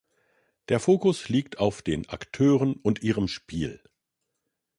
[0.69, 3.83] Der Fokus liegt auf den Akteuren und ihrem Spiel.